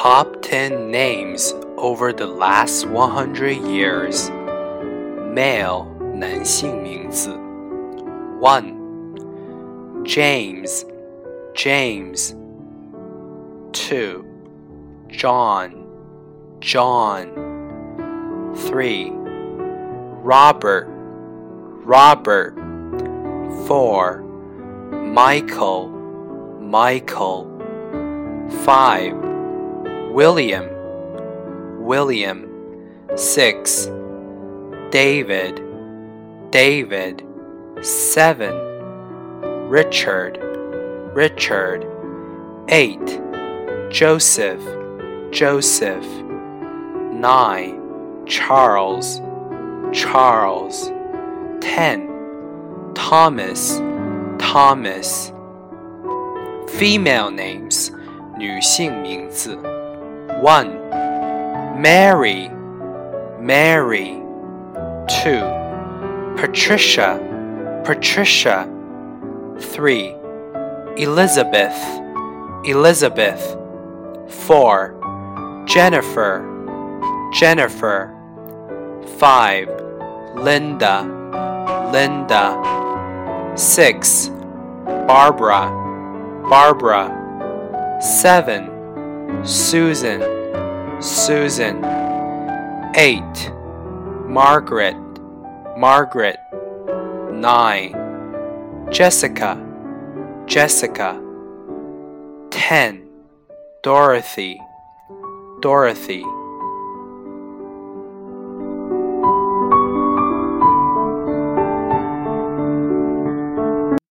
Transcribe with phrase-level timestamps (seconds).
[0.00, 4.30] Top 10 names over the last 100 years.
[5.34, 7.30] Male 男性名字
[8.40, 10.04] 1.
[10.04, 10.84] James
[11.54, 12.34] James
[13.72, 14.24] 2.
[15.08, 15.86] John
[16.60, 17.32] John
[18.56, 19.12] 3.
[20.22, 20.88] Robert
[21.84, 22.54] Robert
[23.66, 24.22] 4.
[25.12, 25.88] Michael
[26.60, 27.46] Michael
[28.64, 29.29] 5.
[30.12, 30.68] William
[31.84, 32.46] William
[33.16, 33.90] 6.
[34.90, 35.62] David
[36.50, 37.22] David
[37.82, 39.68] 7.
[39.68, 40.38] Richard
[41.14, 41.86] Richard
[42.68, 43.20] 8.
[43.90, 44.62] Joseph
[45.30, 48.26] Joseph 9.
[48.26, 49.20] Charles
[49.92, 50.90] Charles
[51.60, 52.92] 10.
[52.94, 53.80] Thomas
[54.38, 55.32] Thomas
[56.68, 57.90] Female names
[58.38, 59.56] 女性名字
[60.41, 61.79] 1.
[61.79, 62.49] Mary
[63.39, 64.23] Mary
[65.07, 66.35] 2.
[66.35, 67.19] Patricia
[67.85, 68.67] Patricia
[69.59, 70.15] 3.
[70.97, 71.77] Elizabeth
[72.65, 73.55] Elizabeth
[74.29, 75.63] 4.
[75.67, 76.41] Jennifer
[77.35, 78.11] Jennifer
[79.19, 79.69] 5.
[80.37, 81.03] Linda
[81.93, 84.31] Linda 6.
[85.05, 85.69] Barbara
[86.49, 88.70] Barbara 7.
[89.43, 90.21] Susan.
[91.01, 91.83] Susan.
[92.95, 93.51] 8.
[94.27, 94.95] Margaret.
[95.77, 96.37] Margaret.
[97.31, 98.87] 9.
[98.91, 99.57] Jessica.
[100.45, 101.19] Jessica.
[102.51, 103.07] 10.
[103.83, 104.59] Dorothy.
[105.61, 106.23] Dorothy